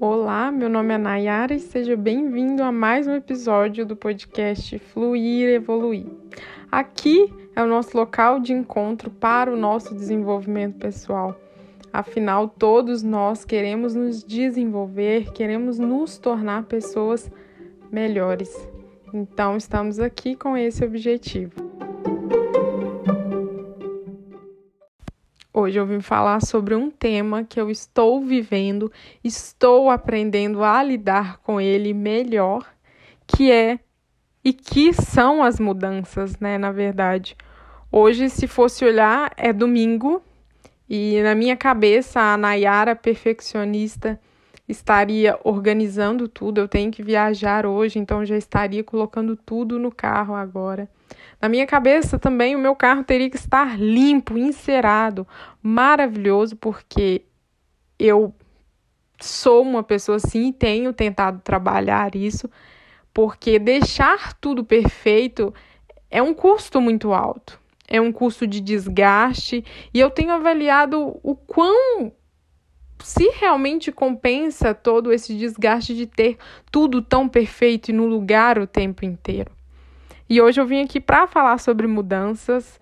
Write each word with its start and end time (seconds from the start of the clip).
Olá, 0.00 0.52
meu 0.52 0.68
nome 0.68 0.94
é 0.94 0.98
Nayara 0.98 1.52
e 1.52 1.58
seja 1.58 1.96
bem-vindo 1.96 2.62
a 2.62 2.70
mais 2.70 3.08
um 3.08 3.16
episódio 3.16 3.84
do 3.84 3.96
podcast 3.96 4.78
Fluir 4.78 5.48
Evoluir. 5.48 6.06
Aqui 6.70 7.34
é 7.56 7.64
o 7.64 7.66
nosso 7.66 7.96
local 7.96 8.38
de 8.38 8.52
encontro 8.52 9.10
para 9.10 9.52
o 9.52 9.56
nosso 9.56 9.92
desenvolvimento 9.92 10.76
pessoal. 10.78 11.34
Afinal, 11.92 12.48
todos 12.48 13.02
nós 13.02 13.44
queremos 13.44 13.96
nos 13.96 14.22
desenvolver, 14.22 15.32
queremos 15.32 15.80
nos 15.80 16.16
tornar 16.16 16.62
pessoas 16.66 17.28
melhores. 17.90 18.54
Então, 19.12 19.56
estamos 19.56 19.98
aqui 19.98 20.36
com 20.36 20.56
esse 20.56 20.84
objetivo. 20.84 21.67
Hoje 25.60 25.76
eu 25.76 25.84
vim 25.84 26.00
falar 26.00 26.40
sobre 26.40 26.76
um 26.76 26.88
tema 26.88 27.42
que 27.42 27.60
eu 27.60 27.68
estou 27.68 28.20
vivendo, 28.20 28.92
estou 29.24 29.90
aprendendo 29.90 30.62
a 30.62 30.80
lidar 30.84 31.38
com 31.38 31.60
ele 31.60 31.92
melhor, 31.92 32.64
que 33.26 33.50
é 33.50 33.80
e 34.44 34.52
que 34.52 34.92
são 34.92 35.42
as 35.42 35.58
mudanças, 35.58 36.38
né, 36.38 36.58
na 36.58 36.70
verdade. 36.70 37.36
Hoje, 37.90 38.30
se 38.30 38.46
fosse 38.46 38.84
olhar, 38.84 39.32
é 39.36 39.52
domingo 39.52 40.22
e 40.88 41.20
na 41.24 41.34
minha 41.34 41.56
cabeça 41.56 42.20
a 42.20 42.36
Nayara 42.36 42.94
perfeccionista 42.94 44.16
estaria 44.68 45.38
organizando 45.42 46.28
tudo. 46.28 46.60
Eu 46.60 46.68
tenho 46.68 46.90
que 46.90 47.02
viajar 47.02 47.64
hoje, 47.64 47.98
então 47.98 48.24
já 48.24 48.36
estaria 48.36 48.84
colocando 48.84 49.36
tudo 49.36 49.78
no 49.78 49.90
carro 49.90 50.34
agora. 50.34 50.88
Na 51.40 51.48
minha 51.48 51.66
cabeça 51.66 52.18
também 52.18 52.54
o 52.54 52.58
meu 52.58 52.76
carro 52.76 53.02
teria 53.02 53.30
que 53.30 53.36
estar 53.36 53.78
limpo, 53.80 54.36
encerado, 54.36 55.26
maravilhoso, 55.62 56.56
porque 56.56 57.22
eu 57.98 58.34
sou 59.20 59.62
uma 59.62 59.82
pessoa 59.82 60.16
assim 60.16 60.48
e 60.48 60.52
tenho 60.52 60.92
tentado 60.92 61.40
trabalhar 61.40 62.14
isso, 62.14 62.50
porque 63.12 63.58
deixar 63.58 64.34
tudo 64.34 64.64
perfeito 64.64 65.52
é 66.10 66.22
um 66.22 66.34
custo 66.34 66.80
muito 66.80 67.12
alto. 67.12 67.58
É 67.90 68.00
um 68.00 68.12
custo 68.12 68.46
de 68.46 68.60
desgaste 68.60 69.64
e 69.94 69.98
eu 69.98 70.10
tenho 70.10 70.30
avaliado 70.30 71.18
o 71.22 71.34
quão 71.34 72.12
se 73.02 73.28
realmente 73.38 73.92
compensa 73.92 74.74
todo 74.74 75.12
esse 75.12 75.34
desgaste 75.34 75.94
de 75.94 76.06
ter 76.06 76.36
tudo 76.70 77.00
tão 77.00 77.28
perfeito 77.28 77.90
e 77.90 77.94
no 77.94 78.06
lugar 78.06 78.58
o 78.58 78.66
tempo 78.66 79.04
inteiro. 79.04 79.50
E 80.28 80.40
hoje 80.40 80.60
eu 80.60 80.66
vim 80.66 80.82
aqui 80.82 81.00
para 81.00 81.26
falar 81.26 81.58
sobre 81.58 81.86
mudanças. 81.86 82.80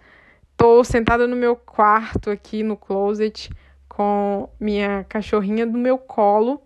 Tô 0.56 0.82
sentada 0.82 1.26
no 1.26 1.36
meu 1.36 1.54
quarto 1.54 2.30
aqui 2.30 2.62
no 2.62 2.76
closet 2.76 3.50
com 3.88 4.48
minha 4.58 5.04
cachorrinha 5.08 5.66
do 5.66 5.78
meu 5.78 5.96
colo 5.96 6.60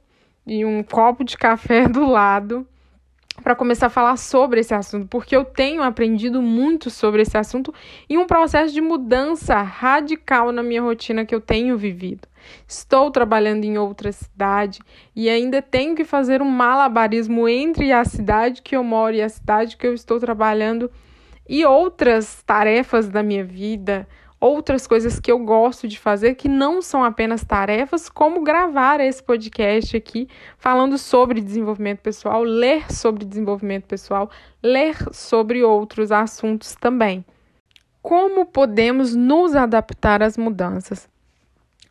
e 0.47 0.65
um 0.65 0.83
copo 0.83 1.23
de 1.23 1.37
café 1.37 1.87
do 1.89 2.07
lado 2.07 2.67
para 3.41 3.55
começar 3.55 3.87
a 3.87 3.91
falar 3.91 4.17
sobre 4.17 4.61
esse 4.61 4.75
assunto, 4.75 5.07
porque 5.09 5.35
eu 5.35 5.45
tenho 5.45 5.83
aprendido 5.83 6.41
muito 6.41 6.91
sobre 6.91 7.23
esse 7.23 7.37
assunto 7.37 7.73
e 8.09 8.17
um 8.17 8.27
processo 8.27 8.73
de 8.73 8.81
mudança 8.81 9.61
radical 9.63 10.53
na 10.53 10.63
minha 10.63 10.83
rotina 10.83 11.25
que 11.25 11.35
eu 11.35 11.41
tenho 11.41 11.77
vivido. 11.77 12.29
Estou 12.67 13.11
trabalhando 13.11 13.65
em 13.65 13.79
outra 13.79 14.13
cidade 14.13 14.81
e 15.15 15.29
ainda 15.29 15.61
tenho 15.61 15.95
que 15.95 16.05
fazer 16.05 16.41
um 16.41 16.49
malabarismo 16.49 17.49
entre 17.49 17.93
a 17.93 18.05
cidade 18.05 18.63
que 18.63 18.77
eu 18.77 18.83
moro 18.83 19.15
e 19.15 19.23
a 19.23 19.29
cidade 19.29 19.77
que 19.77 19.87
eu 19.87 19.95
estou 19.95 20.19
trabalhando 20.19 20.91
e 21.49 21.65
outras 21.65 22.43
tarefas 22.45 23.09
da 23.09 23.23
minha 23.23 23.45
vida, 23.45 24.07
outras 24.41 24.87
coisas 24.87 25.21
que 25.21 25.31
eu 25.31 25.39
gosto 25.39 25.87
de 25.87 25.99
fazer 25.99 26.35
que 26.35 26.49
não 26.49 26.81
são 26.81 27.05
apenas 27.05 27.45
tarefas, 27.45 28.09
como 28.09 28.43
gravar 28.43 28.99
esse 28.99 29.23
podcast 29.23 29.97
aqui 29.97 30.27
falando 30.57 30.97
sobre 30.97 31.43
desenvolvimento 31.43 32.01
pessoal, 32.01 32.43
ler 32.43 32.91
sobre 32.91 33.25
desenvolvimento 33.27 33.85
pessoal, 33.85 34.31
ler 34.63 34.97
sobre 35.13 35.63
outros 35.63 36.11
assuntos 36.11 36.75
também. 36.75 37.25
Como 38.01 38.47
podemos 38.47 39.15
nos 39.15 39.55
adaptar 39.55 40.23
às 40.23 40.39
mudanças? 40.39 41.07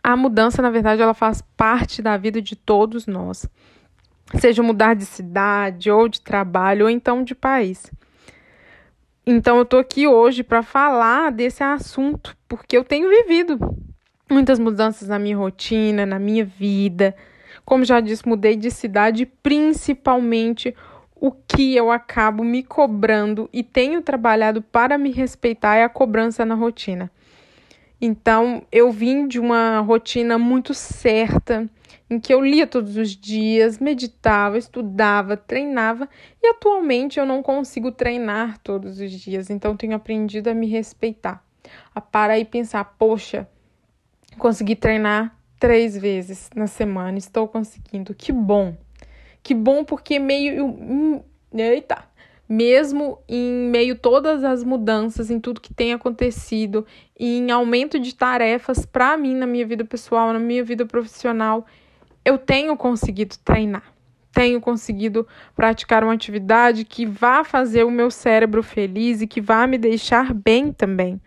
A 0.01 0.17
mudança, 0.17 0.61
na 0.61 0.71
verdade, 0.71 1.03
ela 1.03 1.13
faz 1.13 1.43
parte 1.55 2.01
da 2.01 2.17
vida 2.17 2.41
de 2.41 2.55
todos 2.55 3.05
nós. 3.05 3.47
Seja 4.39 4.63
mudar 4.63 4.95
de 4.95 5.05
cidade, 5.05 5.91
ou 5.91 6.07
de 6.07 6.21
trabalho, 6.21 6.85
ou 6.85 6.89
então 6.89 7.23
de 7.23 7.35
país. 7.35 7.91
Então, 9.31 9.59
eu 9.59 9.65
tô 9.65 9.77
aqui 9.77 10.07
hoje 10.07 10.41
para 10.41 10.63
falar 10.63 11.31
desse 11.31 11.63
assunto, 11.63 12.35
porque 12.47 12.75
eu 12.75 12.83
tenho 12.83 13.07
vivido 13.07 13.59
muitas 14.27 14.57
mudanças 14.57 15.07
na 15.07 15.19
minha 15.19 15.37
rotina, 15.37 16.03
na 16.03 16.17
minha 16.17 16.43
vida. 16.43 17.15
Como 17.63 17.85
já 17.85 17.99
disse, 17.99 18.27
mudei 18.27 18.55
de 18.55 18.71
cidade, 18.71 19.27
principalmente 19.27 20.75
o 21.13 21.31
que 21.31 21.75
eu 21.75 21.91
acabo 21.91 22.43
me 22.43 22.63
cobrando 22.63 23.47
e 23.53 23.61
tenho 23.61 24.01
trabalhado 24.01 24.63
para 24.63 24.97
me 24.97 25.11
respeitar 25.11 25.75
é 25.75 25.83
a 25.83 25.89
cobrança 25.89 26.43
na 26.43 26.55
rotina. 26.55 27.11
Então, 28.01 28.63
eu 28.71 28.91
vim 28.91 29.27
de 29.27 29.39
uma 29.39 29.79
rotina 29.81 30.39
muito 30.39 30.73
certa, 30.73 31.69
em 32.09 32.19
que 32.19 32.33
eu 32.33 32.41
lia 32.41 32.65
todos 32.65 32.97
os 32.97 33.15
dias, 33.15 33.77
meditava, 33.79 34.57
estudava, 34.57 35.37
treinava, 35.37 36.09
e 36.41 36.47
atualmente 36.47 37.19
eu 37.19 37.25
não 37.25 37.43
consigo 37.43 37.91
treinar 37.91 38.57
todos 38.59 38.99
os 38.99 39.11
dias, 39.11 39.49
então 39.49 39.77
tenho 39.77 39.95
aprendido 39.95 40.49
a 40.49 40.53
me 40.53 40.67
respeitar, 40.67 41.43
a 41.93 42.01
parar 42.01 42.39
e 42.39 42.45
pensar: 42.45 42.83
poxa, 42.97 43.47
consegui 44.37 44.75
treinar 44.75 45.37
três 45.59 45.97
vezes 45.97 46.49
na 46.55 46.67
semana, 46.67 47.17
estou 47.17 47.47
conseguindo, 47.47 48.15
que 48.15 48.31
bom, 48.31 48.75
que 49.43 49.53
bom, 49.53 49.83
porque 49.83 50.17
meio. 50.17 50.65
Hum, 50.65 51.21
eita! 51.53 52.09
mesmo 52.49 53.19
em 53.29 53.69
meio 53.69 53.95
todas 53.95 54.43
as 54.43 54.63
mudanças, 54.63 55.29
em 55.29 55.39
tudo 55.39 55.61
que 55.61 55.71
tem 55.71 55.93
acontecido, 55.93 56.83
em 57.15 57.51
aumento 57.51 57.99
de 57.99 58.15
tarefas 58.15 58.87
para 58.87 59.15
mim 59.15 59.35
na 59.35 59.45
minha 59.45 59.67
vida 59.67 59.85
pessoal, 59.85 60.33
na 60.33 60.39
minha 60.39 60.63
vida 60.63 60.83
profissional, 60.83 61.67
eu 62.29 62.37
tenho 62.37 62.75
conseguido 62.77 63.35
treinar. 63.43 63.83
Tenho 64.31 64.61
conseguido 64.61 65.27
praticar 65.55 66.03
uma 66.03 66.13
atividade 66.13 66.85
que 66.85 67.05
vá 67.05 67.43
fazer 67.43 67.83
o 67.83 67.91
meu 67.91 68.11
cérebro 68.11 68.61
feliz 68.61 69.21
e 69.21 69.27
que 69.27 69.41
vá 69.41 69.65
me 69.65 69.77
deixar 69.77 70.33
bem 70.33 70.71
também. 70.71 71.19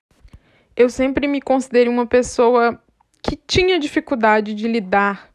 Eu 0.76 0.88
sempre 0.88 1.26
me 1.26 1.40
considerei 1.40 1.92
uma 1.92 2.06
pessoa 2.06 2.80
que 3.22 3.36
tinha 3.36 3.78
dificuldade 3.78 4.54
de 4.54 4.66
lidar, 4.68 5.28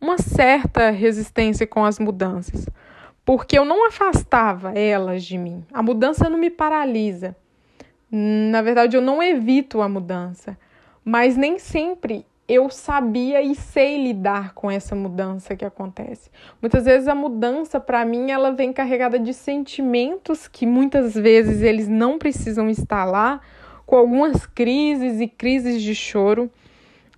uma 0.00 0.18
certa 0.18 0.90
resistência 0.90 1.66
com 1.66 1.84
as 1.84 1.98
mudanças 1.98 2.66
porque 3.24 3.58
eu 3.58 3.64
não 3.64 3.86
afastava 3.86 4.72
elas 4.76 5.24
de 5.24 5.38
mim. 5.38 5.64
A 5.72 5.82
mudança 5.82 6.28
não 6.28 6.38
me 6.38 6.50
paralisa. 6.50 7.36
Na 8.10 8.60
verdade, 8.60 8.96
eu 8.96 9.00
não 9.00 9.22
evito 9.22 9.80
a 9.80 9.88
mudança, 9.88 10.58
mas 11.04 11.36
nem 11.36 11.58
sempre 11.58 12.26
eu 12.52 12.68
sabia 12.68 13.40
e 13.40 13.54
sei 13.54 14.02
lidar 14.02 14.52
com 14.52 14.70
essa 14.70 14.94
mudança 14.94 15.56
que 15.56 15.64
acontece. 15.64 16.30
Muitas 16.60 16.84
vezes 16.84 17.08
a 17.08 17.14
mudança 17.14 17.80
para 17.80 18.04
mim 18.04 18.30
ela 18.30 18.52
vem 18.52 18.72
carregada 18.72 19.18
de 19.18 19.32
sentimentos 19.32 20.46
que 20.46 20.66
muitas 20.66 21.14
vezes 21.14 21.62
eles 21.62 21.88
não 21.88 22.18
precisam 22.18 22.68
estar 22.68 23.06
lá, 23.06 23.40
com 23.86 23.96
algumas 23.96 24.44
crises 24.44 25.20
e 25.20 25.26
crises 25.26 25.82
de 25.82 25.94
choro, 25.94 26.50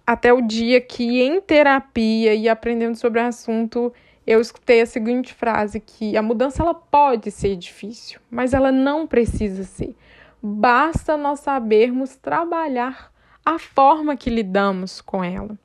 até 0.06 0.32
o 0.32 0.40
dia 0.40 0.80
que 0.80 1.20
em 1.20 1.40
terapia 1.40 2.34
e 2.34 2.48
aprendendo 2.48 2.96
sobre 2.96 3.20
o 3.20 3.26
assunto 3.26 3.92
eu 4.26 4.40
escutei 4.40 4.80
a 4.80 4.86
seguinte 4.86 5.34
frase 5.34 5.80
que 5.80 6.16
a 6.16 6.22
mudança 6.22 6.62
ela 6.62 6.74
pode 6.74 7.30
ser 7.30 7.56
difícil, 7.56 8.20
mas 8.30 8.54
ela 8.54 8.70
não 8.70 9.06
precisa 9.06 9.64
ser. 9.64 9.96
Basta 10.42 11.16
nós 11.16 11.40
sabermos 11.40 12.16
trabalhar 12.16 13.13
a 13.44 13.58
forma 13.58 14.16
que 14.16 14.30
lidamos 14.30 15.00
com 15.00 15.22
ela. 15.22 15.58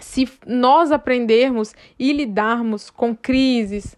Se 0.00 0.28
nós 0.46 0.92
aprendermos 0.92 1.74
e 1.98 2.12
lidarmos 2.12 2.88
com 2.88 3.14
crises 3.14 3.96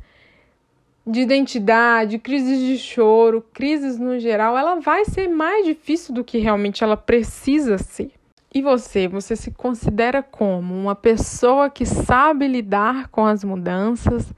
de 1.07 1.21
identidade, 1.21 2.19
crises 2.19 2.59
de 2.61 2.79
choro, 2.79 3.45
crises 3.53 3.99
no 3.99 4.19
geral, 4.19 4.57
ela 4.57 4.77
vai 4.77 5.05
ser 5.05 5.29
mais 5.29 5.65
difícil 5.65 6.15
do 6.15 6.25
que 6.25 6.39
realmente 6.39 6.83
ela 6.83 6.97
precisa 6.97 7.79
ser. 7.79 8.13
E 8.53 8.61
você, 8.61 9.07
você 9.07 9.37
se 9.37 9.53
considera 9.53 10.23
como 10.23 10.75
uma 10.75 10.95
pessoa 10.95 11.71
que 11.71 11.87
sabe 11.87 12.49
lidar 12.49 13.09
com 13.09 13.25
as 13.25 13.45
mudanças, 13.45 14.33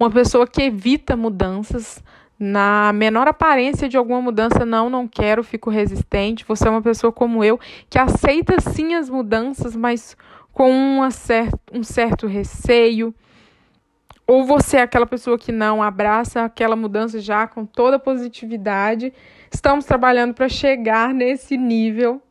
uma 0.00 0.10
pessoa 0.10 0.46
que 0.46 0.62
evita 0.62 1.16
mudanças, 1.16 2.02
na 2.38 2.92
menor 2.92 3.26
aparência 3.26 3.88
de 3.88 3.96
alguma 3.96 4.20
mudança, 4.22 4.64
não, 4.64 4.88
não 4.88 5.08
quero, 5.08 5.42
fico 5.42 5.70
resistente. 5.70 6.44
Você 6.46 6.68
é 6.68 6.70
uma 6.70 6.82
pessoa 6.82 7.12
como 7.12 7.42
eu, 7.42 7.58
que 7.90 7.98
aceita 7.98 8.60
sim 8.60 8.94
as 8.94 9.10
mudanças, 9.10 9.74
mas 9.74 10.16
com 10.52 10.70
uma 10.70 11.10
cer 11.10 11.48
um 11.72 11.82
certo 11.82 12.26
receio. 12.26 13.14
Ou 14.26 14.44
você 14.44 14.76
é 14.76 14.82
aquela 14.82 15.06
pessoa 15.06 15.38
que 15.38 15.50
não 15.50 15.82
abraça 15.82 16.44
aquela 16.44 16.76
mudança 16.76 17.18
já 17.18 17.46
com 17.46 17.64
toda 17.64 17.98
positividade. 17.98 19.12
Estamos 19.52 19.84
trabalhando 19.84 20.34
para 20.34 20.48
chegar 20.48 21.14
nesse 21.14 21.56
nível 21.56 22.22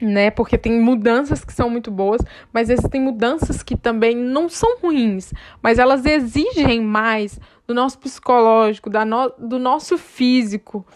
né? 0.00 0.30
Porque 0.30 0.58
tem 0.58 0.80
mudanças 0.80 1.44
que 1.44 1.52
são 1.52 1.70
muito 1.70 1.90
boas, 1.90 2.20
mas 2.52 2.68
existem 2.68 3.00
mudanças 3.00 3.62
que 3.62 3.76
também 3.76 4.14
não 4.14 4.48
são 4.48 4.78
ruins, 4.78 5.32
mas 5.62 5.78
elas 5.78 6.04
exigem 6.04 6.80
mais 6.80 7.40
do 7.66 7.74
nosso 7.74 7.98
psicológico, 7.98 8.88
da 8.88 9.04
no, 9.04 9.32
do 9.38 9.58
nosso 9.58 9.98
físico, 9.98 10.86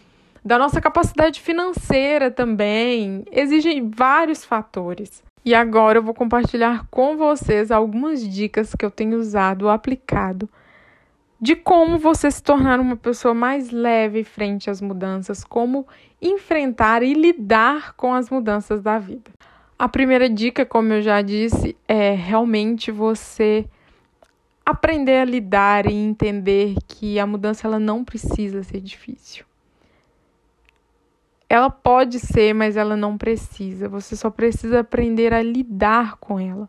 da 0.44 0.58
nossa 0.58 0.80
capacidade 0.80 1.40
financeira 1.40 2.30
também. 2.30 3.24
Exigem 3.30 3.90
vários 3.90 4.44
fatores. 4.44 5.22
E 5.44 5.54
agora 5.54 5.98
eu 5.98 6.02
vou 6.02 6.14
compartilhar 6.14 6.86
com 6.90 7.16
vocês 7.16 7.70
algumas 7.70 8.26
dicas 8.26 8.74
que 8.74 8.84
eu 8.84 8.90
tenho 8.90 9.18
usado, 9.18 9.68
aplicado, 9.68 10.48
de 11.40 11.56
como 11.56 11.98
você 11.98 12.30
se 12.30 12.42
tornar 12.42 12.78
uma 12.78 12.96
pessoa 12.96 13.32
mais 13.32 13.70
leve 13.70 14.22
frente 14.22 14.68
às 14.68 14.82
mudanças, 14.82 15.42
como 15.42 15.86
enfrentar 16.20 17.02
e 17.02 17.14
lidar 17.14 17.94
com 17.94 18.12
as 18.12 18.28
mudanças 18.28 18.82
da 18.82 18.98
vida. 18.98 19.30
A 19.78 19.88
primeira 19.88 20.28
dica, 20.28 20.66
como 20.66 20.92
eu 20.92 21.00
já 21.00 21.22
disse, 21.22 21.74
é 21.88 22.10
realmente 22.10 22.90
você 22.90 23.64
aprender 24.70 25.18
a 25.18 25.24
lidar 25.24 25.86
e 25.86 25.94
entender 25.94 26.74
que 26.86 27.18
a 27.18 27.26
mudança 27.26 27.66
ela 27.66 27.78
não 27.78 28.04
precisa 28.04 28.62
ser 28.62 28.80
difícil. 28.80 29.44
Ela 31.48 31.68
pode 31.68 32.20
ser, 32.20 32.54
mas 32.54 32.76
ela 32.76 32.96
não 32.96 33.18
precisa. 33.18 33.88
Você 33.88 34.14
só 34.14 34.30
precisa 34.30 34.80
aprender 34.80 35.34
a 35.34 35.42
lidar 35.42 36.16
com 36.16 36.38
ela, 36.38 36.68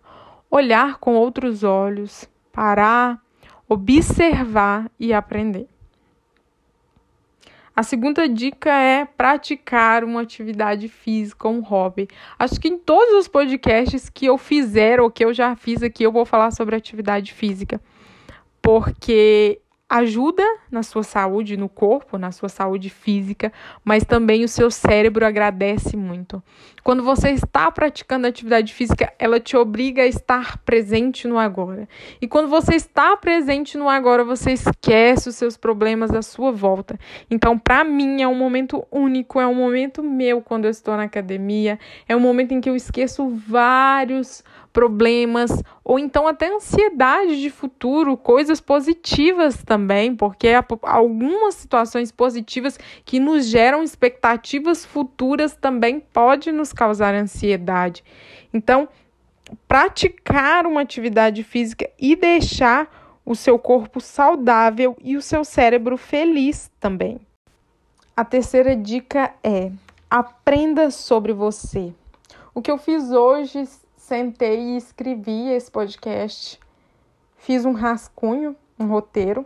olhar 0.50 0.98
com 0.98 1.14
outros 1.14 1.64
olhos, 1.64 2.28
parar, 2.52 3.22
observar 3.70 4.90
e 5.00 5.14
aprender. 5.14 5.68
A 7.74 7.84
segunda 7.84 8.28
dica 8.28 8.70
é 8.70 9.06
praticar 9.06 10.04
uma 10.04 10.22
atividade 10.22 10.90
física, 10.90 11.48
um 11.48 11.62
hobby. 11.62 12.08
Acho 12.38 12.60
que 12.60 12.68
em 12.68 12.78
todos 12.78 13.14
os 13.16 13.28
podcasts 13.30 14.10
que 14.10 14.26
eu 14.26 14.38
fizer 14.38 15.00
ou 15.00 15.10
que 15.10 15.24
eu 15.24 15.34
já 15.34 15.56
fiz 15.56 15.82
aqui, 15.82 16.04
eu 16.04 16.12
vou 16.12 16.26
falar 16.26 16.52
sobre 16.52 16.76
atividade 16.76 17.34
física. 17.34 17.80
Porque 18.62 19.62
ajuda 19.90 20.46
na 20.72 20.84
sua 20.84 21.04
saúde 21.04 21.58
no 21.58 21.68
corpo, 21.68 22.18
na 22.18 22.32
sua 22.32 22.50
saúde 22.50 22.90
física, 22.90 23.52
mas 23.84 24.06
também 24.06 24.44
o 24.44 24.48
seu 24.48 24.72
cérebro 24.72 25.26
agradece 25.26 25.98
muito. 25.98 26.42
Quando 26.84 27.04
você 27.04 27.30
está 27.30 27.70
praticando 27.70 28.26
atividade 28.26 28.74
física, 28.74 29.14
ela 29.20 29.40
te 29.40 29.56
obriga 29.56 30.02
a 30.02 30.08
estar 30.08 30.58
presente 30.60 31.28
no 31.28 31.38
agora. 31.38 31.88
E 32.20 32.28
quando 32.28 32.48
você 32.48 32.76
está 32.76 33.16
presente 33.18 33.78
no 33.78 33.88
agora, 33.88 34.24
você 34.24 34.54
esquece 34.54 35.30
os 35.30 35.36
seus 35.36 35.58
problemas 35.58 36.12
à 36.12 36.22
sua 36.22 36.52
volta. 36.52 36.98
Então, 37.30 37.60
para 37.60 37.84
mim, 37.84 38.22
é 38.22 38.28
um 38.28 38.36
momento 38.36 38.84
único, 38.92 39.40
é 39.40 39.46
um 39.46 39.54
momento 39.54 40.02
meu 40.02 40.42
quando 40.42 40.66
eu 40.66 40.72
estou 40.72 40.96
na 40.98 41.04
academia, 41.04 41.78
é 42.08 42.16
um 42.16 42.20
momento 42.20 42.54
em 42.54 42.62
que 42.62 42.70
eu 42.70 42.76
esqueço 42.76 43.30
vários 43.30 44.44
problemas 44.72 45.52
ou 45.84 46.00
então 46.00 46.28
até 46.28 46.54
ansiedade 46.54 47.42
de 47.42 47.50
futuro, 47.50 48.16
coisas 48.16 48.62
positivas 48.62 49.62
também, 49.64 50.16
porque 50.16 50.48
algumas 50.84 51.56
situações 51.56 52.12
positivas 52.12 52.80
que 53.06 53.20
nos 53.20 53.46
geram 53.46 53.84
expectativas 53.84 54.86
futuras 54.86 55.56
também 55.56 56.00
pode 56.00 56.52
nos 56.52 56.74
causar 56.74 57.14
ansiedade. 57.14 58.04
Então, 58.54 58.88
praticar 59.68 60.66
uma 60.66 60.82
atividade 60.82 61.44
física 61.44 61.90
e 62.00 62.16
deixar 62.16 63.22
o 63.26 63.36
seu 63.36 63.58
corpo 63.60 64.00
saudável 64.00 64.96
e 65.02 65.16
o 65.16 65.22
seu 65.22 65.44
cérebro 65.44 65.98
feliz 65.98 66.72
também. 66.80 67.20
A 68.16 68.26
terceira 68.26 68.76
dica 68.76 69.34
é: 69.44 69.72
aprenda 70.10 70.92
sobre 70.92 71.34
você. 71.34 71.94
O 72.54 72.62
que 72.62 72.70
eu 72.70 72.78
fiz 72.78 73.12
hoje 73.12 73.68
sentei 73.96 74.60
e 74.60 74.78
escrevi 74.78 75.50
esse 75.50 75.72
podcast. 75.72 76.60
Fiz 77.38 77.66
um 77.66 77.72
rascunho, 77.72 78.56
um 78.78 78.88
roteiro. 78.88 79.46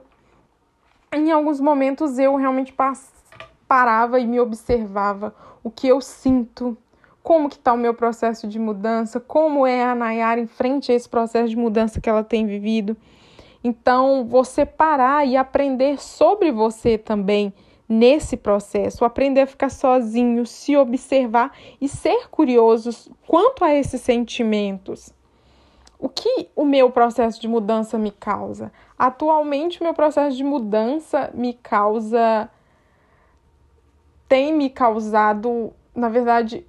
Em 1.15 1.31
alguns 1.31 1.61
momentos 1.61 2.19
eu 2.19 2.35
realmente 2.35 2.75
parava 3.65 4.19
e 4.19 4.27
me 4.27 4.37
observava 4.37 5.33
o 5.63 5.71
que 5.71 5.87
eu 5.87 6.01
sinto, 6.01 6.77
como 7.23 7.47
que 7.47 7.55
está 7.55 7.71
o 7.71 7.77
meu 7.77 7.93
processo 7.93 8.45
de 8.49 8.59
mudança, 8.59 9.17
como 9.17 9.65
é 9.65 9.81
a 9.81 9.95
Nayara 9.95 10.41
em 10.41 10.45
frente 10.45 10.91
a 10.91 10.95
esse 10.95 11.07
processo 11.07 11.47
de 11.47 11.55
mudança 11.55 12.01
que 12.01 12.09
ela 12.09 12.21
tem 12.21 12.45
vivido. 12.45 12.97
Então, 13.63 14.25
você 14.27 14.65
parar 14.65 15.25
e 15.25 15.37
aprender 15.37 16.01
sobre 16.01 16.51
você 16.51 16.97
também 16.97 17.53
nesse 17.87 18.35
processo, 18.35 19.05
aprender 19.05 19.39
a 19.39 19.47
ficar 19.47 19.69
sozinho, 19.69 20.45
se 20.45 20.75
observar 20.75 21.53
e 21.79 21.87
ser 21.87 22.27
curiosos 22.29 23.09
quanto 23.25 23.63
a 23.63 23.73
esses 23.73 24.01
sentimentos. 24.01 25.13
O 26.05 26.09
que 26.09 26.49
o 26.55 26.63
meu 26.63 26.91
processo 26.91 27.41
de 27.41 27.47
mudança 27.47 27.97
me 27.97 28.11
causa? 28.11 28.71
Atualmente, 28.95 29.81
o 29.81 29.83
meu 29.83 29.91
processo 29.91 30.37
de 30.37 30.43
mudança 30.43 31.31
me 31.33 31.55
causa. 31.55 32.47
tem 34.29 34.53
me 34.53 34.69
causado, 34.69 35.73
na 35.95 36.07
verdade, 36.07 36.63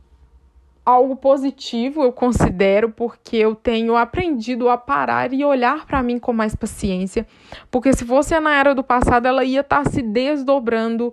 algo 0.86 1.14
positivo, 1.16 2.02
eu 2.02 2.12
considero, 2.14 2.90
porque 2.90 3.36
eu 3.36 3.54
tenho 3.54 3.94
aprendido 3.94 4.70
a 4.70 4.78
parar 4.78 5.30
e 5.30 5.44
olhar 5.44 5.84
para 5.84 6.02
mim 6.02 6.18
com 6.18 6.32
mais 6.32 6.56
paciência. 6.56 7.26
Porque 7.70 7.92
se 7.92 8.06
fosse 8.06 8.40
na 8.40 8.54
era 8.54 8.74
do 8.74 8.82
passado, 8.82 9.28
ela 9.28 9.44
ia 9.44 9.60
estar 9.60 9.84
tá 9.84 9.90
se 9.90 10.00
desdobrando 10.00 11.12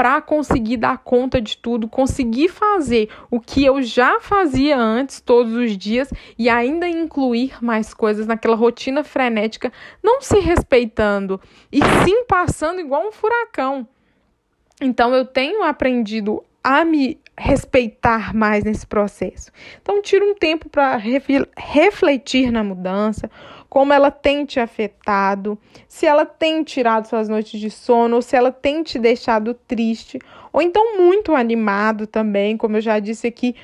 para 0.00 0.22
conseguir 0.22 0.78
dar 0.78 0.96
conta 0.96 1.42
de 1.42 1.58
tudo, 1.58 1.86
conseguir 1.86 2.48
fazer 2.48 3.10
o 3.30 3.38
que 3.38 3.66
eu 3.66 3.82
já 3.82 4.18
fazia 4.18 4.74
antes 4.78 5.20
todos 5.20 5.52
os 5.52 5.76
dias 5.76 6.10
e 6.38 6.48
ainda 6.48 6.88
incluir 6.88 7.62
mais 7.62 7.92
coisas 7.92 8.26
naquela 8.26 8.56
rotina 8.56 9.04
frenética, 9.04 9.70
não 10.02 10.22
se 10.22 10.38
respeitando 10.38 11.38
e 11.70 11.80
sim 12.02 12.24
passando 12.24 12.80
igual 12.80 13.08
um 13.08 13.12
furacão. 13.12 13.86
Então 14.80 15.14
eu 15.14 15.26
tenho 15.26 15.62
aprendido 15.64 16.42
a 16.64 16.82
me 16.82 17.20
respeitar 17.36 18.34
mais 18.34 18.64
nesse 18.64 18.86
processo. 18.86 19.50
Então, 19.80 20.02
tira 20.02 20.24
um 20.24 20.34
tempo 20.34 20.68
para 20.68 20.96
refletir 21.56 22.50
na 22.50 22.62
mudança, 22.62 23.30
como 23.70 23.92
ela 23.92 24.10
tem 24.10 24.44
te 24.44 24.58
afetado, 24.58 25.56
se 25.86 26.04
ela 26.04 26.26
tem 26.26 26.64
tirado 26.64 27.06
suas 27.06 27.28
noites 27.28 27.58
de 27.58 27.70
sono, 27.70 28.16
ou 28.16 28.22
se 28.22 28.34
ela 28.36 28.50
tem 28.50 28.82
te 28.82 28.98
deixado 28.98 29.54
triste, 29.54 30.18
ou 30.52 30.60
então 30.60 30.98
muito 30.98 31.32
animado 31.32 32.04
também, 32.04 32.56
como 32.56 32.76
eu 32.76 32.80
já 32.80 32.98
disse 32.98 33.28
aqui, 33.28 33.54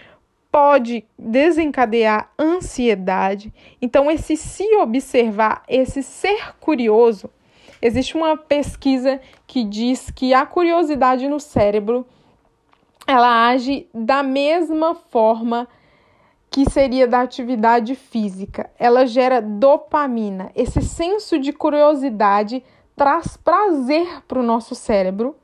pode 0.50 1.04
desencadear 1.18 2.30
ansiedade. 2.38 3.52
Então, 3.82 4.08
esse 4.08 4.36
se 4.36 4.64
observar, 4.76 5.64
esse 5.68 6.04
ser 6.04 6.54
curioso, 6.60 7.28
existe 7.82 8.16
uma 8.16 8.36
pesquisa 8.36 9.20
que 9.44 9.64
diz 9.64 10.10
que 10.10 10.32
a 10.32 10.46
curiosidade 10.46 11.28
no 11.28 11.40
cérebro 11.40 12.06
ela 13.06 13.48
age 13.48 13.88
da 13.92 14.22
mesma 14.22 14.94
forma 14.94 15.68
que 16.56 16.70
seria 16.70 17.06
da 17.06 17.20
atividade 17.20 17.94
física. 17.94 18.70
Ela 18.78 19.04
gera 19.04 19.42
dopamina. 19.42 20.50
Esse 20.56 20.80
senso 20.80 21.38
de 21.38 21.52
curiosidade 21.52 22.64
traz 22.96 23.36
prazer 23.36 24.22
para 24.26 24.40
o 24.40 24.42
nosso 24.42 24.74
cérebro, 24.74 25.36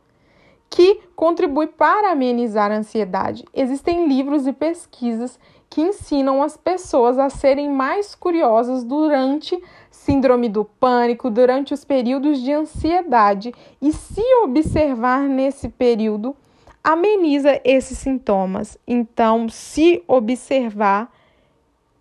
que 0.71 1.03
contribui 1.15 1.67
para 1.67 2.13
amenizar 2.13 2.73
a 2.73 2.77
ansiedade. 2.77 3.45
Existem 3.53 4.09
livros 4.09 4.47
e 4.47 4.55
pesquisas 4.55 5.39
que 5.69 5.83
ensinam 5.83 6.43
as 6.43 6.57
pessoas 6.57 7.19
a 7.19 7.29
serem 7.29 7.69
mais 7.69 8.15
curiosas 8.15 8.83
durante 8.83 9.63
síndrome 9.91 10.49
do 10.49 10.65
pânico, 10.65 11.29
durante 11.29 11.75
os 11.75 11.85
períodos 11.85 12.41
de 12.41 12.53
ansiedade 12.53 13.53
e 13.83 13.93
se 13.93 14.25
observar 14.43 15.25
nesse 15.25 15.69
período 15.69 16.35
ameniza 16.83 17.61
esses 17.65 17.99
sintomas. 17.99 18.79
Então, 18.87 19.49
se 19.49 20.03
observar 20.07 21.13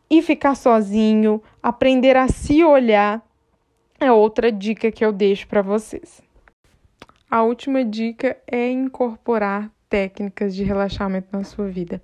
e 0.09 0.21
ficar 0.21 0.55
sozinho, 0.55 1.41
aprender 1.61 2.17
a 2.17 2.27
se 2.27 2.63
olhar, 2.63 3.25
é 3.99 4.11
outra 4.11 4.51
dica 4.51 4.91
que 4.91 5.05
eu 5.05 5.11
deixo 5.11 5.47
para 5.47 5.61
vocês. 5.61 6.21
A 7.29 7.43
última 7.43 7.85
dica 7.85 8.37
é 8.45 8.69
incorporar 8.69 9.71
técnicas 9.89 10.55
de 10.55 10.63
relaxamento 10.63 11.27
na 11.31 11.43
sua 11.43 11.67
vida. 11.67 12.01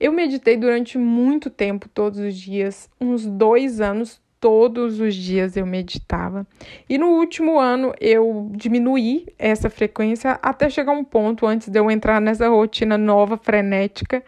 Eu 0.00 0.10
meditei 0.10 0.56
durante 0.56 0.98
muito 0.98 1.48
tempo, 1.48 1.88
todos 1.88 2.18
os 2.18 2.36
dias, 2.36 2.90
uns 3.00 3.26
dois 3.26 3.80
anos 3.80 4.20
todos 4.44 5.00
os 5.00 5.14
dias 5.14 5.56
eu 5.56 5.64
meditava. 5.64 6.46
E 6.86 6.98
no 6.98 7.06
último 7.12 7.58
ano 7.58 7.94
eu 7.98 8.50
diminuí 8.54 9.24
essa 9.38 9.70
frequência 9.70 10.38
até 10.42 10.68
chegar 10.68 10.92
um 10.92 11.02
ponto 11.02 11.46
antes 11.46 11.68
de 11.68 11.78
eu 11.78 11.90
entrar 11.90 12.20
nessa 12.20 12.46
rotina 12.50 12.98
nova, 12.98 13.38
frenética, 13.38 14.22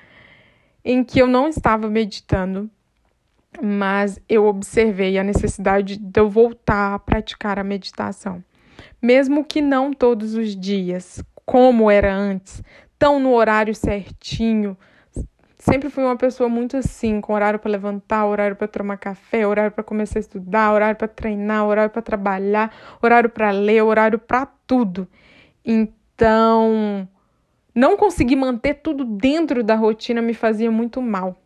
em 0.83 1.05
que 1.05 1.19
eu 1.19 1.27
não 1.27 1.49
estava 1.49 1.91
meditando, 1.91 2.71
mas 3.63 4.19
eu 4.27 4.47
observei 4.47 5.19
a 5.19 5.23
necessidade 5.23 5.99
de 5.99 6.19
eu 6.19 6.31
voltar 6.31 6.95
a 6.95 6.99
praticar 6.99 7.59
a 7.59 7.65
meditação. 7.65 8.43
Mesmo 9.03 9.45
que 9.45 9.61
não 9.61 9.93
todos 9.93 10.35
os 10.35 10.57
dias, 10.57 11.23
como 11.45 11.91
era 11.91 12.17
antes, 12.17 12.63
tão 12.99 13.21
no 13.21 13.35
horário 13.35 13.75
certinho, 13.75 14.79
sempre 15.67 15.91
fui 15.91 16.05
uma 16.05 16.17
pessoa 16.17 16.49
muito 16.49 16.77
assim, 16.77 17.21
com 17.21 17.33
horário 17.33 17.59
para 17.59 17.71
levantar, 17.71 18.25
horário 18.25 18.55
para 18.55 18.69
tomar 18.69 18.97
café, 18.97 19.45
horário 19.47 19.73
para 19.73 19.83
começar 19.83 20.19
a 20.19 20.21
estudar, 20.21 20.73
horário 20.73 20.97
para 20.97 21.09
treinar, 21.09 21.67
horário 21.67 21.91
para 21.91 22.03
trabalhar, 22.03 22.73
horário 23.03 23.29
para 23.29 23.51
ler, 23.51 23.83
horário 23.83 24.19
para 24.19 24.47
tudo. 24.67 25.09
Então, 25.65 27.09
não 27.75 27.97
conseguir 27.97 28.37
manter 28.37 28.75
tudo 28.75 29.05
dentro 29.05 29.65
da 29.65 29.75
rotina 29.75 30.23
me 30.23 30.35
fazia 30.35 30.71
muito 30.71 31.03
mal. 31.03 31.37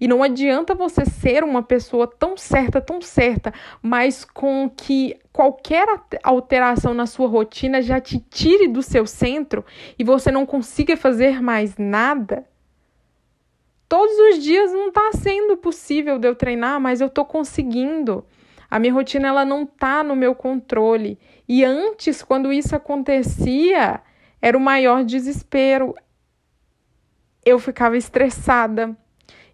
E 0.00 0.06
não 0.06 0.22
adianta 0.22 0.74
você 0.74 1.04
ser 1.04 1.42
uma 1.42 1.64
pessoa 1.64 2.06
tão 2.06 2.36
certa, 2.36 2.80
tão 2.80 3.00
certa, 3.00 3.52
mas 3.82 4.24
com 4.24 4.70
que 4.70 5.18
qualquer 5.32 5.88
alteração 6.22 6.94
na 6.94 7.06
sua 7.06 7.26
rotina 7.26 7.82
já 7.82 8.00
te 8.00 8.20
tire 8.20 8.68
do 8.68 8.82
seu 8.82 9.04
centro 9.04 9.64
e 9.98 10.04
você 10.04 10.30
não 10.30 10.46
consiga 10.46 10.96
fazer 10.96 11.42
mais 11.42 11.76
nada. 11.76 12.46
Todos 13.92 14.18
os 14.30 14.42
dias 14.42 14.72
não 14.72 14.88
está 14.88 15.10
sendo 15.12 15.54
possível 15.54 16.18
de 16.18 16.26
eu 16.26 16.34
treinar, 16.34 16.80
mas 16.80 17.02
eu 17.02 17.08
estou 17.08 17.26
conseguindo. 17.26 18.24
A 18.70 18.78
minha 18.78 18.90
rotina 18.90 19.28
ela 19.28 19.44
não 19.44 19.64
está 19.64 20.02
no 20.02 20.16
meu 20.16 20.34
controle. 20.34 21.18
E 21.46 21.62
antes, 21.62 22.22
quando 22.22 22.50
isso 22.50 22.74
acontecia, 22.74 24.00
era 24.40 24.56
o 24.56 24.60
maior 24.62 25.04
desespero. 25.04 25.94
Eu 27.44 27.58
ficava 27.58 27.94
estressada, 27.94 28.96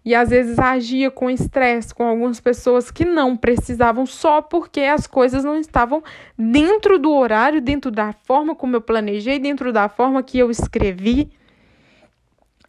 e 0.05 0.15
às 0.15 0.29
vezes 0.29 0.57
agia 0.57 1.11
com 1.11 1.29
estresse 1.29 1.93
com 1.93 2.07
algumas 2.07 2.39
pessoas 2.39 2.89
que 2.89 3.03
não 3.03 3.35
precisavam 3.35 4.05
só 4.05 4.41
porque 4.41 4.79
as 4.83 5.05
coisas 5.05 5.43
não 5.43 5.59
estavam 5.59 6.01
dentro 6.37 6.97
do 6.97 7.11
horário, 7.11 7.59
dentro 7.59 7.91
da 7.91 8.13
forma 8.13 8.55
como 8.55 8.73
eu 8.73 8.81
planejei, 8.81 9.37
dentro 9.37 9.73
da 9.73 9.89
forma 9.89 10.23
que 10.23 10.39
eu 10.39 10.49
escrevi. 10.49 11.29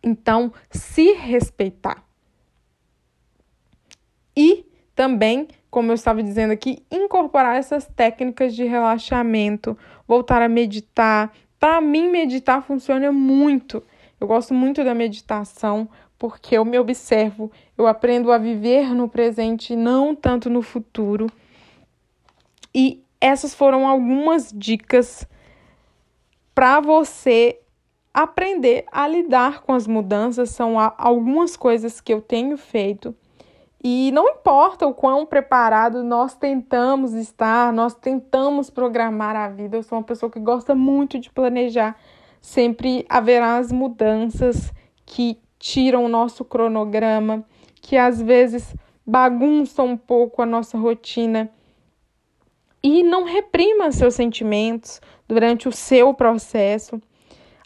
Então, 0.03 0.53
se 0.71 1.13
respeitar. 1.13 2.05
E 4.37 4.65
também, 4.95 5.49
como 5.71 5.91
eu 5.91 5.95
estava 5.95 6.23
dizendo 6.23 6.53
aqui, 6.53 6.85
incorporar 6.91 7.57
essas 7.57 7.87
técnicas 7.87 8.55
de 8.55 8.65
relaxamento, 8.65 9.77
voltar 10.07 10.43
a 10.43 10.49
meditar. 10.49 11.33
Para 11.59 11.81
mim, 11.81 12.11
meditar 12.11 12.63
funciona 12.63 13.13
muito. 13.13 13.83
Eu 14.21 14.27
gosto 14.27 14.55
muito 14.55 14.83
da 14.85 14.95
meditação 14.95 15.89
porque 16.19 16.59
eu 16.59 16.67
me 16.67 16.79
observo, 16.79 17.51
eu 17.79 17.87
aprendo 17.87 18.31
a 18.31 18.37
viver 18.37 18.95
no 18.95 19.09
presente, 19.09 19.75
não 19.75 20.15
tanto 20.15 20.51
no 20.51 20.61
futuro. 20.61 21.27
E 22.75 23.03
essas 23.19 23.55
foram 23.55 23.89
algumas 23.89 24.53
dicas 24.55 25.27
para 26.55 26.79
você 26.79 27.60
aprender 28.23 28.85
a 28.91 29.07
lidar 29.07 29.63
com 29.63 29.73
as 29.73 29.87
mudanças. 29.87 30.51
São 30.51 30.77
algumas 30.79 31.57
coisas 31.57 32.01
que 32.01 32.13
eu 32.13 32.21
tenho 32.21 32.57
feito. 32.57 33.15
E 33.83 34.11
não 34.13 34.29
importa 34.29 34.87
o 34.87 34.93
quão 34.93 35.25
preparado 35.25 36.05
nós 36.05 36.35
tentamos 36.35 37.15
estar, 37.15 37.73
nós 37.73 37.95
tentamos 37.95 38.69
programar 38.69 39.35
a 39.35 39.49
vida. 39.49 39.79
Eu 39.79 39.83
sou 39.83 39.99
uma 39.99 40.05
pessoa 40.05 40.31
que 40.31 40.39
gosta 40.39 40.75
muito 40.75 41.19
de 41.19 41.31
planejar. 41.31 41.97
Sempre 42.43 43.07
haverá 43.09 43.57
as 43.57 43.73
mudanças 43.73 44.71
que 45.07 45.39
tiram 45.59 46.05
o 46.05 46.09
nosso 46.09 46.45
cronograma, 46.45 47.45
que 47.81 47.97
às 47.97 48.21
vezes 48.21 48.75
bagunçam 49.07 49.87
um 49.87 49.97
pouco 49.97 50.43
a 50.43 50.47
nossa 50.47 50.77
rotina. 50.77 51.51
E 52.83 53.03
não 53.03 53.25
reprima 53.25 53.93
seus 53.93 54.15
sentimentos 54.15 55.01
durante 55.27 55.69
o 55.69 55.73
seu 55.73 56.13
processo. 56.13 57.01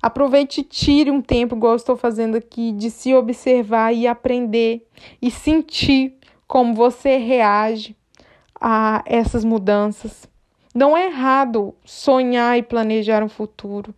Aproveite 0.04 0.60
e 0.60 0.64
tire 0.64 1.10
um 1.10 1.22
tempo, 1.22 1.56
igual 1.56 1.76
estou 1.76 1.96
fazendo 1.96 2.36
aqui, 2.36 2.72
de 2.72 2.90
se 2.90 3.14
observar 3.14 3.90
e 3.90 4.06
aprender 4.06 4.86
e 5.22 5.30
sentir 5.30 6.18
como 6.46 6.74
você 6.74 7.16
reage 7.16 7.96
a 8.60 9.02
essas 9.06 9.46
mudanças. 9.46 10.28
Não 10.74 10.94
é 10.94 11.06
errado 11.06 11.74
sonhar 11.86 12.58
e 12.58 12.62
planejar 12.62 13.22
um 13.22 13.30
futuro. 13.30 13.94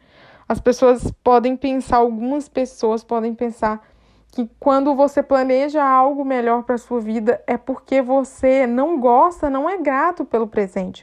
As 0.49 0.61
pessoas 0.61 1.13
podem 1.25 1.57
pensar, 1.57 1.97
algumas 1.97 2.49
pessoas 2.49 3.03
podem 3.03 3.35
pensar 3.35 3.85
que 4.31 4.49
quando 4.61 4.95
você 4.95 5.25
planeja 5.25 5.83
algo 5.83 6.25
melhor 6.25 6.63
para 6.63 6.79
sua 6.79 7.01
vida 7.01 7.43
é 7.49 7.57
porque 7.57 8.01
você 8.01 8.65
não 8.65 9.01
gosta, 9.01 9.51
não 9.51 9.69
é 9.69 9.77
grato 9.77 10.25
pelo 10.25 10.47
presente. 10.47 11.03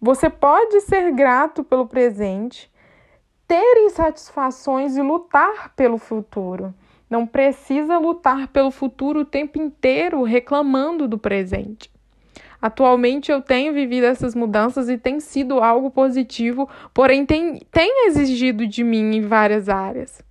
Você 0.00 0.30
pode 0.30 0.80
ser 0.80 1.12
grato 1.12 1.62
pelo 1.62 1.86
presente, 1.86 2.70
ter 3.50 3.78
insatisfações 3.78 4.96
e 4.96 5.02
lutar 5.02 5.74
pelo 5.74 5.98
futuro. 5.98 6.72
Não 7.10 7.26
precisa 7.26 7.98
lutar 7.98 8.46
pelo 8.46 8.70
futuro 8.70 9.22
o 9.22 9.24
tempo 9.24 9.60
inteiro 9.60 10.22
reclamando 10.22 11.08
do 11.08 11.18
presente. 11.18 11.90
Atualmente 12.62 13.32
eu 13.32 13.42
tenho 13.42 13.72
vivido 13.72 14.04
essas 14.04 14.36
mudanças 14.36 14.88
e 14.88 14.96
tem 14.96 15.18
sido 15.18 15.58
algo 15.58 15.90
positivo, 15.90 16.68
porém 16.94 17.26
tem, 17.26 17.60
tem 17.72 18.06
exigido 18.06 18.68
de 18.68 18.84
mim 18.84 19.16
em 19.16 19.22
várias 19.22 19.68
áreas. 19.68 20.22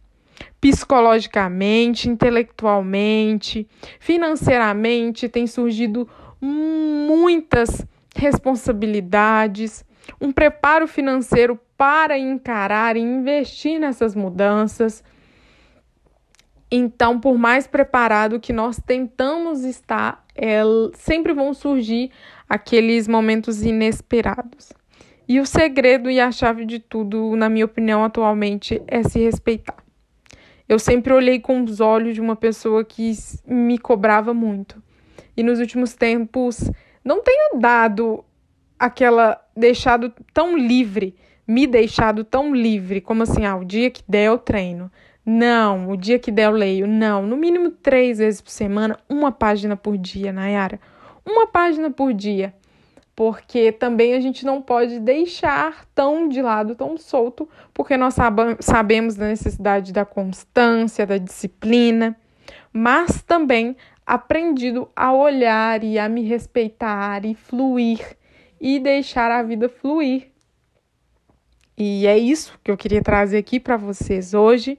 Psicologicamente, 0.61 2.09
intelectualmente, 2.09 3.67
financeiramente, 3.99 5.27
tem 5.27 5.45
surgido 5.45 6.07
muitas 6.39 7.85
responsabilidades, 8.15 9.83
um 10.21 10.31
preparo 10.31 10.88
financeiro 10.88 11.59
para 11.79 12.17
encarar 12.17 12.98
e 12.98 13.00
investir 13.00 13.79
nessas 13.79 14.13
mudanças. 14.13 15.01
Então, 16.69 17.17
por 17.17 17.38
mais 17.38 17.65
preparado 17.65 18.38
que 18.38 18.51
nós 18.51 18.81
tentamos 18.86 19.63
estar, 19.63 20.25
é, 20.36 20.59
sempre 20.93 21.33
vão 21.33 21.53
surgir 21.53 22.12
aqueles 22.50 23.07
momentos 23.07 23.63
inesperados. 23.63 24.74
E 25.25 25.39
o 25.39 25.45
segredo 25.45 26.12
e 26.12 26.19
a 26.19 26.33
chave 26.33 26.65
de 26.65 26.79
tudo, 26.79 27.33
na 27.38 27.48
minha 27.48 27.63
opinião, 27.63 28.03
atualmente, 28.03 28.81
é 28.86 29.01
se 29.01 29.19
respeitar. 29.19 29.77
Eu 30.67 30.79
sempre 30.79 31.13
olhei 31.13 31.39
com 31.39 31.63
os 31.63 31.79
olhos 31.79 32.13
de 32.13 32.19
uma 32.19 32.36
pessoa 32.36 32.83
que 32.83 33.13
me 33.48 33.77
cobrava 33.77 34.33
muito. 34.33 34.83
E 35.38 35.43
nos 35.43 35.59
últimos 35.59 35.95
tempos, 35.95 36.69
não 37.05 37.24
tenho 37.24 37.57
dado 37.57 38.25
aquela. 38.77 39.41
deixado 39.55 40.12
tão 40.33 40.57
livre, 40.57 41.15
me 41.50 41.65
deixado 41.65 42.24
tão 42.24 42.53
livre, 42.53 43.01
como 43.01 43.24
assim, 43.24 43.44
ah, 43.44 43.56
o 43.56 43.65
dia 43.65 43.89
que 43.89 44.03
der 44.08 44.27
eu 44.27 44.38
treino. 44.38 44.91
Não, 45.25 45.89
o 45.89 45.98
dia 45.98 46.20
que 46.20 46.32
der 46.32 46.46
eu 46.46 46.51
leio. 46.51 46.86
Não, 46.86 47.25
no 47.25 47.36
mínimo 47.36 47.72
três 47.72 48.20
vezes 48.20 48.39
por 48.39 48.51
semana, 48.51 49.00
uma 49.10 49.32
página 49.32 49.75
por 49.75 49.98
dia, 49.98 50.32
Nayara. 50.32 50.79
Uma 51.25 51.48
página 51.48 51.89
por 51.89 52.13
dia. 52.13 52.53
Porque 53.15 53.72
também 53.72 54.13
a 54.13 54.20
gente 54.20 54.46
não 54.46 54.62
pode 54.62 55.00
deixar 55.00 55.86
tão 55.96 56.29
de 56.29 56.39
lado, 56.39 56.75
tão 56.75 56.96
solto, 57.00 57.50
porque 57.74 57.98
nós 57.98 58.15
sabemos 58.60 59.15
da 59.15 59.27
necessidade 59.27 59.91
da 59.91 60.06
constância, 60.06 61.03
da 61.03 61.18
disciplina, 61.18 62.15
mas 62.72 63.24
também 63.24 63.75
aprendido 64.06 64.88
a 64.96 65.12
olhar 65.12 65.84
e 65.84 65.98
a 65.98 66.08
me 66.08 66.22
respeitar 66.22 67.25
e 67.25 67.34
fluir 67.34 68.00
e 68.62 68.79
deixar 68.79 69.32
a 69.32 69.41
vida 69.41 69.68
fluir. 69.68 70.28
E 71.81 72.05
é 72.05 72.17
isso 72.17 72.59
que 72.62 72.69
eu 72.69 72.75
queria 72.75 73.01
trazer 73.01 73.38
aqui 73.38 73.57
para 73.57 73.77
vocês 73.77 74.33
hoje 74.33 74.77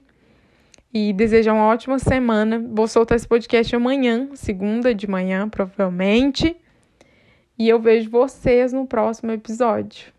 e 0.93 1.11
desejar 1.11 1.53
uma 1.53 1.65
ótima 1.65 1.97
semana. 1.97 2.63
Vou 2.71 2.87
soltar 2.87 3.15
esse 3.15 3.27
podcast 3.27 3.75
amanhã, 3.75 4.29
segunda 4.35 4.93
de 4.93 5.09
manhã, 5.09 5.49
provavelmente. 5.49 6.55
E 7.57 7.67
eu 7.67 7.79
vejo 7.79 8.07
vocês 8.07 8.71
no 8.71 8.85
próximo 8.85 9.31
episódio. 9.31 10.13